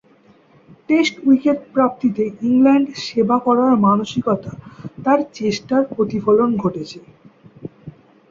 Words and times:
Test 0.89 1.15
wicket 1.25 1.59
প্রাপ্তিতে 1.73 2.23
England 2.41 2.87
সেবা 3.05 3.37
করার 3.45 3.71
মানসিকতা 3.85 4.51
তার 5.03 5.19
চেষ্টার 5.33 5.81
প্রতিফলন 5.91 6.49
ঘটেছে। 6.63 6.99